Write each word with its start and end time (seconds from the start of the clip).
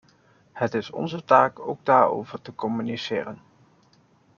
Het 0.51 0.73
is 0.73 0.91
onze 0.91 1.23
taak 1.23 1.59
ook 1.59 1.85
daarover 1.85 2.41
te 2.41 2.55
communiceren. 2.55 3.41